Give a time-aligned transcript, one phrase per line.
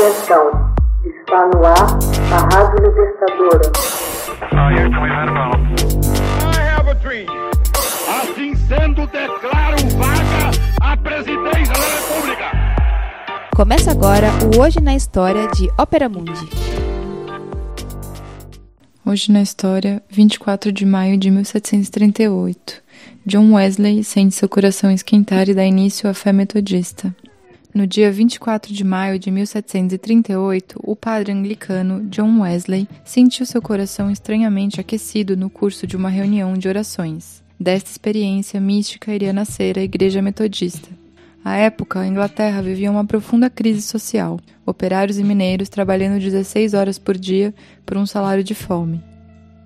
[0.00, 0.72] Atenção,
[1.04, 1.98] está no ar
[2.32, 3.70] a Rádio Libertadora.
[8.08, 10.50] Assim sendo, declaro vaga
[10.80, 12.50] a presidência da República.
[13.54, 16.48] Começa agora o Hoje na História de Ópera Mundi.
[19.04, 22.82] Hoje na história, 24 de maio de 1738,
[23.26, 27.14] John Wesley sente seu coração esquentar e dá início à fé metodista.
[27.72, 34.10] No dia 24 de maio de 1738, o padre anglicano John Wesley sentiu seu coração
[34.10, 37.44] estranhamente aquecido no curso de uma reunião de orações.
[37.58, 40.88] Desta experiência mística iria nascer a Igreja Metodista.
[41.44, 46.98] À época, a Inglaterra vivia uma profunda crise social, operários e mineiros trabalhando 16 horas
[46.98, 47.54] por dia
[47.86, 49.00] por um salário de fome.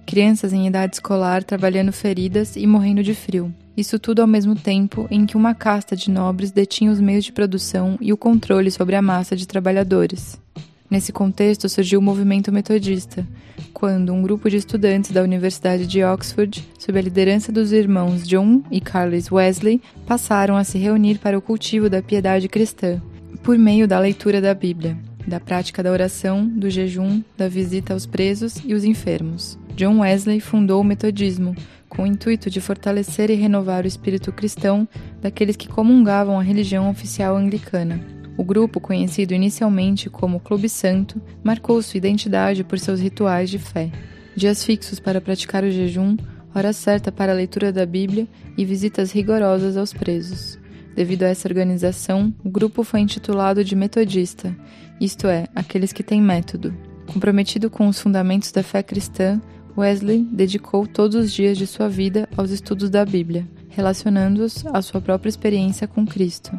[0.05, 3.53] Crianças em idade escolar trabalhando feridas e morrendo de frio.
[3.77, 7.33] Isso tudo ao mesmo tempo em que uma casta de nobres detinha os meios de
[7.33, 10.41] produção e o controle sobre a massa de trabalhadores.
[10.89, 13.27] Nesse contexto surgiu o movimento metodista,
[13.73, 18.63] quando um grupo de estudantes da Universidade de Oxford, sob a liderança dos irmãos John
[18.71, 23.03] e Carlos Wesley, passaram a se reunir para o cultivo da piedade cristã,
[23.43, 28.07] por meio da leitura da Bíblia, da prática da oração, do jejum, da visita aos
[28.07, 29.59] presos e os enfermos.
[29.77, 31.55] John Wesley fundou o metodismo,
[31.89, 34.87] com o intuito de fortalecer e renovar o espírito cristão
[35.21, 38.01] daqueles que comungavam a religião oficial anglicana.
[38.37, 43.91] O grupo, conhecido inicialmente como Clube Santo, marcou sua identidade por seus rituais de fé.
[44.37, 46.17] Dias fixos para praticar o jejum,
[46.55, 50.59] hora certa para a leitura da Bíblia e visitas rigorosas aos presos.
[50.95, 54.57] Devido a essa organização, o grupo foi intitulado de Metodista,
[55.01, 56.73] isto é, aqueles que têm método.
[57.07, 59.41] Comprometido com os fundamentos da fé cristã,
[59.77, 65.01] Wesley dedicou todos os dias de sua vida aos estudos da Bíblia, relacionando-os à sua
[65.01, 66.53] própria experiência com Cristo.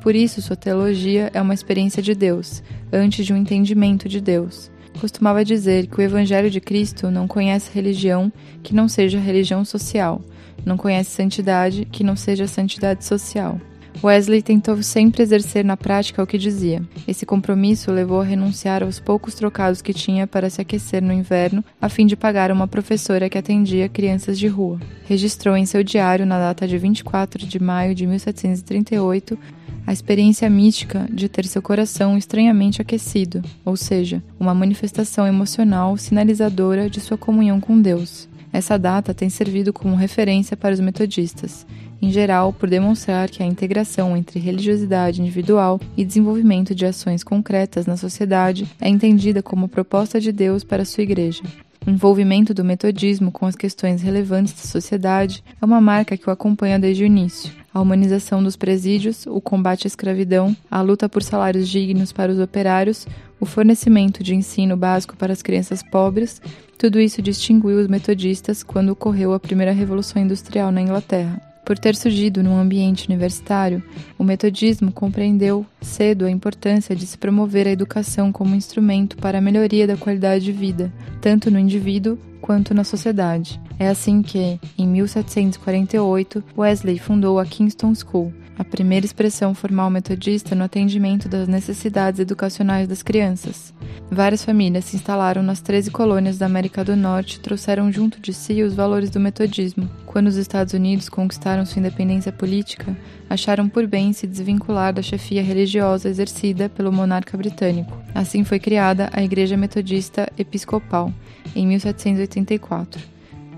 [0.00, 4.70] Por isso, sua teologia é uma experiência de Deus, antes de um entendimento de Deus.
[5.00, 8.32] Costumava dizer que o Evangelho de Cristo não conhece religião
[8.62, 10.20] que não seja religião social,
[10.64, 13.60] não conhece santidade que não seja santidade social.
[14.02, 16.82] Wesley tentou sempre exercer na prática o que dizia.
[17.06, 21.64] Esse compromisso levou a renunciar aos poucos trocados que tinha para se aquecer no inverno,
[21.80, 24.80] a fim de pagar uma professora que atendia crianças de rua.
[25.04, 29.38] Registrou em seu diário, na data de 24 de maio de 1738,
[29.86, 36.88] a experiência mística de ter seu coração estranhamente aquecido, ou seja, uma manifestação emocional sinalizadora
[36.88, 38.28] de sua comunhão com Deus.
[38.52, 41.66] Essa data tem servido como referência para os metodistas,
[42.02, 47.86] em geral por demonstrar que a integração entre religiosidade individual e desenvolvimento de ações concretas
[47.86, 51.42] na sociedade é entendida como proposta de Deus para sua igreja.
[51.86, 56.32] O envolvimento do metodismo com as questões relevantes da sociedade é uma marca que o
[56.32, 57.61] acompanha desde o início.
[57.74, 62.38] A humanização dos presídios, o combate à escravidão, a luta por salários dignos para os
[62.38, 63.06] operários,
[63.40, 66.40] o fornecimento de ensino básico para as crianças pobres,
[66.76, 71.40] tudo isso distinguiu os metodistas quando ocorreu a primeira revolução industrial na Inglaterra.
[71.64, 73.82] Por ter surgido num ambiente universitário,
[74.18, 79.40] o metodismo compreendeu cedo a importância de se promover a educação como instrumento para a
[79.40, 83.60] melhoria da qualidade de vida, tanto no indivíduo quanto na sociedade.
[83.82, 90.54] É assim que, em 1748, Wesley fundou a Kingston School, a primeira expressão formal metodista
[90.54, 93.74] no atendimento das necessidades educacionais das crianças.
[94.08, 98.32] Várias famílias se instalaram nas 13 colônias da América do Norte e trouxeram junto de
[98.32, 99.90] si os valores do metodismo.
[100.06, 102.96] Quando os Estados Unidos conquistaram sua independência política,
[103.28, 107.98] acharam por bem se desvincular da chefia religiosa exercida pelo monarca britânico.
[108.14, 111.12] Assim foi criada a Igreja Metodista Episcopal,
[111.56, 113.10] em 1784.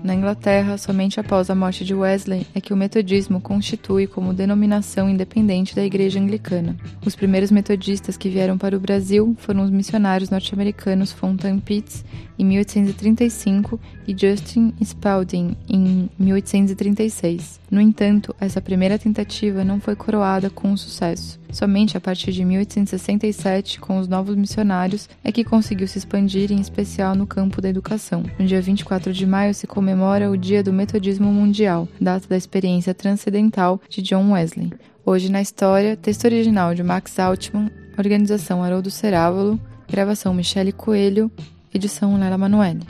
[0.05, 5.09] Na Inglaterra, somente após a morte de Wesley é que o metodismo constitui como denominação
[5.09, 6.77] independente da Igreja Anglicana.
[7.03, 12.05] Os primeiros metodistas que vieram para o Brasil foram os missionários norte-americanos Fontaine Pitts
[12.37, 17.59] em 1835 e Justin Spalding em 1836.
[17.71, 21.43] No entanto, essa primeira tentativa não foi coroada com sucesso.
[21.51, 26.59] Somente a partir de 1867, com os novos missionários, é que conseguiu se expandir, em
[26.59, 28.23] especial no campo da educação.
[28.37, 32.93] No dia 24 de maio se comemora o Dia do Metodismo Mundial, data da experiência
[32.93, 34.71] transcendental de John Wesley.
[35.05, 41.31] Hoje na história, texto original de Max Altman, organização Haroldo Cerávolo, gravação Michele Coelho,
[41.73, 42.85] edição Lela Manoeli.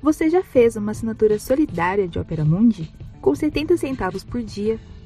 [0.00, 2.92] Você já fez uma assinatura solidária de Opera Mundi?
[3.20, 4.78] Com 70 centavos por dia,